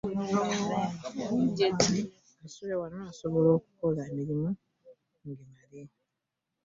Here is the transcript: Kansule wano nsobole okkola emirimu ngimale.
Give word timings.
Kansule 2.41 2.73
wano 2.81 2.97
nsobole 3.09 3.49
okkola 3.57 4.01
emirimu 4.11 4.49
ngimale. 5.27 5.81